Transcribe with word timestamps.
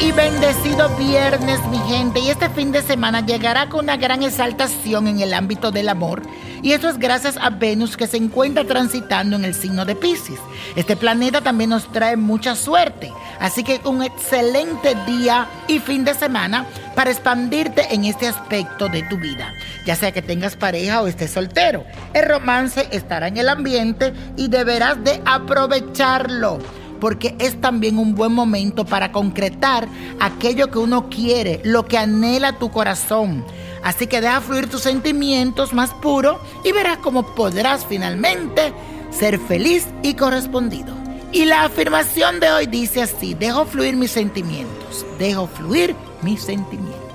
y 0.00 0.12
bendecido 0.12 0.88
viernes, 0.96 1.58
mi 1.68 1.78
gente. 1.78 2.20
Y 2.20 2.28
este 2.28 2.50
fin 2.50 2.72
de 2.72 2.82
semana 2.82 3.24
llegará 3.24 3.68
con 3.68 3.84
una 3.84 3.96
gran 3.96 4.22
exaltación 4.22 5.06
en 5.06 5.20
el 5.20 5.32
ámbito 5.32 5.70
del 5.70 5.88
amor. 5.88 6.22
Y 6.62 6.72
eso 6.72 6.88
es 6.88 6.98
gracias 6.98 7.36
a 7.38 7.50
Venus 7.50 7.96
que 7.96 8.06
se 8.06 8.18
encuentra 8.18 8.64
transitando 8.64 9.36
en 9.36 9.44
el 9.44 9.54
signo 9.54 9.84
de 9.84 9.94
Pisces. 9.94 10.38
Este 10.76 10.96
planeta 10.96 11.40
también 11.40 11.70
nos 11.70 11.90
trae 11.92 12.16
mucha 12.16 12.56
suerte. 12.56 13.12
Así 13.40 13.64
que 13.64 13.80
un 13.84 14.02
excelente 14.02 14.94
día 15.06 15.48
y 15.66 15.78
fin 15.78 16.04
de 16.04 16.14
semana 16.14 16.66
para 16.94 17.10
expandirte 17.10 17.94
en 17.94 18.04
este 18.04 18.28
aspecto 18.28 18.88
de 18.88 19.02
tu 19.04 19.16
vida. 19.16 19.52
Ya 19.86 19.96
sea 19.96 20.12
que 20.12 20.22
tengas 20.22 20.56
pareja 20.56 21.02
o 21.02 21.06
estés 21.06 21.30
soltero. 21.30 21.84
El 22.12 22.26
romance 22.26 22.86
estará 22.90 23.28
en 23.28 23.38
el 23.38 23.48
ambiente 23.48 24.12
y 24.36 24.48
deberás 24.48 25.02
de 25.04 25.22
aprovecharlo 25.24 26.58
porque 27.04 27.34
es 27.38 27.60
también 27.60 27.98
un 27.98 28.14
buen 28.14 28.32
momento 28.32 28.86
para 28.86 29.12
concretar 29.12 29.86
aquello 30.20 30.70
que 30.70 30.78
uno 30.78 31.10
quiere, 31.10 31.60
lo 31.62 31.84
que 31.84 31.98
anhela 31.98 32.58
tu 32.58 32.70
corazón. 32.70 33.44
Así 33.82 34.06
que 34.06 34.22
deja 34.22 34.40
fluir 34.40 34.70
tus 34.70 34.80
sentimientos 34.80 35.74
más 35.74 35.92
puros 35.92 36.38
y 36.64 36.72
verás 36.72 36.96
cómo 36.96 37.34
podrás 37.34 37.84
finalmente 37.84 38.72
ser 39.10 39.38
feliz 39.38 39.86
y 40.02 40.14
correspondido. 40.14 40.96
Y 41.30 41.44
la 41.44 41.64
afirmación 41.64 42.40
de 42.40 42.50
hoy 42.50 42.66
dice 42.68 43.02
así, 43.02 43.34
dejo 43.34 43.66
fluir 43.66 43.96
mis 43.96 44.10
sentimientos, 44.10 45.04
dejo 45.18 45.46
fluir 45.46 45.94
mis 46.22 46.40
sentimientos. 46.40 47.13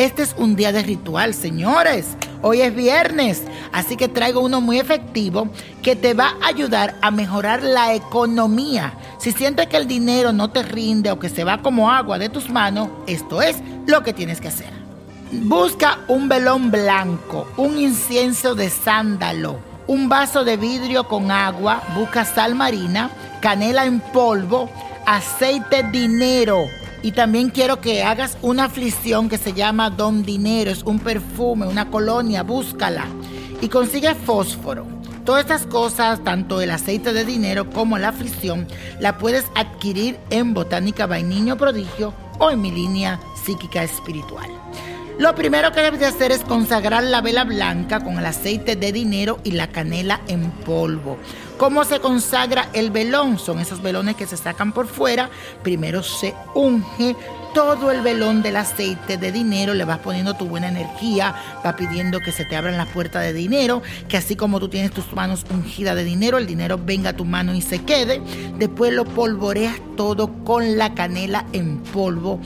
Este 0.00 0.22
es 0.22 0.34
un 0.38 0.56
día 0.56 0.72
de 0.72 0.82
ritual, 0.82 1.34
señores. 1.34 2.16
Hoy 2.40 2.62
es 2.62 2.74
viernes, 2.74 3.42
así 3.70 3.98
que 3.98 4.08
traigo 4.08 4.40
uno 4.40 4.62
muy 4.62 4.80
efectivo 4.80 5.50
que 5.82 5.94
te 5.94 6.14
va 6.14 6.36
a 6.40 6.46
ayudar 6.46 6.94
a 7.02 7.10
mejorar 7.10 7.62
la 7.62 7.92
economía. 7.92 8.94
Si 9.18 9.30
sientes 9.30 9.66
que 9.66 9.76
el 9.76 9.86
dinero 9.86 10.32
no 10.32 10.48
te 10.48 10.62
rinde 10.62 11.10
o 11.10 11.18
que 11.18 11.28
se 11.28 11.44
va 11.44 11.60
como 11.60 11.90
agua 11.90 12.18
de 12.18 12.30
tus 12.30 12.48
manos, 12.48 12.88
esto 13.06 13.42
es 13.42 13.58
lo 13.86 14.02
que 14.02 14.14
tienes 14.14 14.40
que 14.40 14.48
hacer. 14.48 14.70
Busca 15.32 15.98
un 16.08 16.30
velón 16.30 16.70
blanco, 16.70 17.46
un 17.58 17.76
incienso 17.76 18.54
de 18.54 18.70
sándalo, 18.70 19.58
un 19.86 20.08
vaso 20.08 20.44
de 20.44 20.56
vidrio 20.56 21.08
con 21.08 21.30
agua, 21.30 21.82
busca 21.94 22.24
sal 22.24 22.54
marina, 22.54 23.10
canela 23.42 23.84
en 23.84 24.00
polvo, 24.00 24.70
aceite 25.04 25.82
dinero 25.82 26.64
y 27.02 27.12
también 27.12 27.50
quiero 27.50 27.80
que 27.80 28.02
hagas 28.02 28.36
una 28.42 28.64
aflicción 28.64 29.28
que 29.28 29.38
se 29.38 29.52
llama 29.52 29.90
Don 29.90 30.22
Dinero. 30.22 30.70
Es 30.70 30.82
un 30.82 30.98
perfume, 30.98 31.66
una 31.66 31.90
colonia, 31.90 32.42
búscala. 32.42 33.06
Y 33.60 33.68
consigue 33.68 34.14
fósforo. 34.14 34.86
Todas 35.24 35.42
estas 35.42 35.66
cosas, 35.66 36.22
tanto 36.24 36.60
el 36.60 36.70
aceite 36.70 37.12
de 37.12 37.24
dinero 37.24 37.68
como 37.70 37.98
la 37.98 38.08
aflicción, 38.08 38.66
la 39.00 39.18
puedes 39.18 39.44
adquirir 39.54 40.18
en 40.30 40.54
Botánica 40.54 41.06
Vainiño 41.06 41.56
Prodigio 41.56 42.14
o 42.38 42.50
en 42.50 42.60
mi 42.60 42.70
línea 42.70 43.20
psíquica 43.44 43.82
espiritual. 43.82 44.50
Lo 45.20 45.34
primero 45.34 45.70
que 45.70 45.82
debes 45.82 46.00
de 46.00 46.06
hacer 46.06 46.32
es 46.32 46.40
consagrar 46.44 47.02
la 47.02 47.20
vela 47.20 47.44
blanca 47.44 48.00
con 48.00 48.18
el 48.18 48.24
aceite 48.24 48.74
de 48.74 48.90
dinero 48.90 49.38
y 49.44 49.50
la 49.50 49.66
canela 49.66 50.22
en 50.28 50.50
polvo. 50.50 51.18
¿Cómo 51.58 51.84
se 51.84 52.00
consagra 52.00 52.70
el 52.72 52.90
velón? 52.90 53.38
Son 53.38 53.58
esos 53.58 53.82
velones 53.82 54.16
que 54.16 54.26
se 54.26 54.38
sacan 54.38 54.72
por 54.72 54.86
fuera. 54.86 55.28
Primero 55.62 56.02
se 56.02 56.34
unge 56.54 57.14
todo 57.52 57.90
el 57.90 58.00
velón 58.00 58.40
del 58.40 58.56
aceite 58.56 59.18
de 59.18 59.30
dinero, 59.30 59.74
le 59.74 59.84
vas 59.84 59.98
poniendo 59.98 60.34
tu 60.34 60.46
buena 60.46 60.68
energía, 60.68 61.34
va 61.66 61.76
pidiendo 61.76 62.20
que 62.20 62.32
se 62.32 62.46
te 62.46 62.56
abran 62.56 62.78
las 62.78 62.88
puertas 62.88 63.22
de 63.22 63.34
dinero, 63.34 63.82
que 64.08 64.16
así 64.16 64.36
como 64.36 64.58
tú 64.58 64.68
tienes 64.70 64.90
tus 64.90 65.12
manos 65.12 65.44
ungidas 65.50 65.96
de 65.96 66.04
dinero, 66.04 66.38
el 66.38 66.46
dinero 66.46 66.80
venga 66.82 67.10
a 67.10 67.16
tu 67.16 67.26
mano 67.26 67.54
y 67.54 67.60
se 67.60 67.82
quede. 67.82 68.22
Después 68.56 68.94
lo 68.94 69.04
polvoreas 69.04 69.76
todo 69.98 70.32
con 70.44 70.78
la 70.78 70.94
canela 70.94 71.44
en 71.52 71.78
polvo 71.82 72.40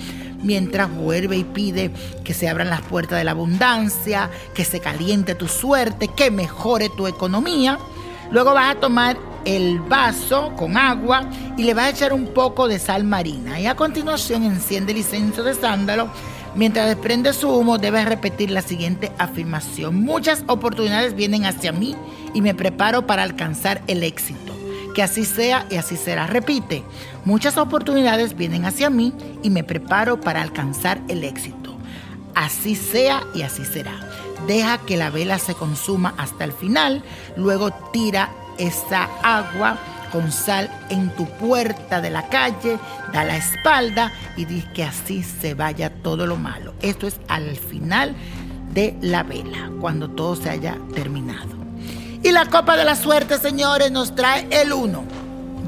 mientras 0.44 0.94
vuelve 0.94 1.36
y 1.36 1.44
pide 1.44 1.90
que 2.22 2.34
se 2.34 2.48
abran 2.48 2.70
las 2.70 2.82
puertas 2.82 3.18
de 3.18 3.24
la 3.24 3.32
abundancia, 3.32 4.30
que 4.54 4.64
se 4.64 4.80
caliente 4.80 5.34
tu 5.34 5.48
suerte, 5.48 6.08
que 6.08 6.30
mejore 6.30 6.90
tu 6.90 7.06
economía. 7.06 7.78
Luego 8.30 8.54
vas 8.54 8.76
a 8.76 8.80
tomar 8.80 9.16
el 9.44 9.80
vaso 9.80 10.52
con 10.56 10.76
agua 10.76 11.28
y 11.56 11.64
le 11.64 11.74
vas 11.74 11.86
a 11.86 11.90
echar 11.90 12.12
un 12.12 12.28
poco 12.28 12.68
de 12.68 12.78
sal 12.78 13.04
marina. 13.04 13.60
Y 13.60 13.66
a 13.66 13.76
continuación 13.76 14.44
enciende 14.44 14.92
el 14.92 14.98
incenso 14.98 15.42
de 15.42 15.54
sándalo. 15.54 16.08
Mientras 16.54 16.86
desprende 16.86 17.32
su 17.32 17.50
humo, 17.50 17.78
debes 17.78 18.04
repetir 18.04 18.50
la 18.50 18.62
siguiente 18.62 19.10
afirmación. 19.18 19.96
Muchas 19.96 20.44
oportunidades 20.46 21.16
vienen 21.16 21.46
hacia 21.46 21.72
mí 21.72 21.96
y 22.32 22.42
me 22.42 22.54
preparo 22.54 23.06
para 23.06 23.24
alcanzar 23.24 23.82
el 23.88 24.04
éxito. 24.04 24.43
Que 24.94 25.02
así 25.02 25.24
sea 25.24 25.66
y 25.70 25.76
así 25.76 25.96
será. 25.96 26.26
Repite, 26.26 26.84
muchas 27.24 27.58
oportunidades 27.58 28.36
vienen 28.36 28.64
hacia 28.64 28.90
mí 28.90 29.12
y 29.42 29.50
me 29.50 29.64
preparo 29.64 30.20
para 30.20 30.40
alcanzar 30.40 31.00
el 31.08 31.24
éxito. 31.24 31.76
Así 32.34 32.76
sea 32.76 33.24
y 33.34 33.42
así 33.42 33.64
será. 33.64 33.92
Deja 34.46 34.78
que 34.78 34.96
la 34.96 35.10
vela 35.10 35.38
se 35.38 35.54
consuma 35.54 36.14
hasta 36.18 36.44
el 36.44 36.52
final, 36.52 37.02
luego 37.36 37.70
tira 37.92 38.30
esa 38.58 39.08
agua 39.22 39.78
con 40.12 40.30
sal 40.30 40.70
en 40.90 41.10
tu 41.16 41.26
puerta 41.26 42.00
de 42.00 42.10
la 42.10 42.28
calle, 42.28 42.78
da 43.12 43.24
la 43.24 43.36
espalda 43.36 44.12
y 44.36 44.44
di 44.44 44.62
que 44.74 44.84
así 44.84 45.24
se 45.24 45.54
vaya 45.54 45.90
todo 45.90 46.26
lo 46.26 46.36
malo. 46.36 46.74
Esto 46.82 47.08
es 47.08 47.18
al 47.26 47.56
final 47.56 48.14
de 48.72 48.96
la 49.00 49.22
vela, 49.24 49.70
cuando 49.80 50.10
todo 50.10 50.36
se 50.36 50.50
haya 50.50 50.78
terminado. 50.94 51.63
Y 52.24 52.32
la 52.32 52.46
copa 52.46 52.76
de 52.78 52.84
la 52.84 52.96
suerte, 52.96 53.38
señores, 53.38 53.92
nos 53.92 54.14
trae 54.14 54.46
el 54.50 54.72
1, 54.72 55.04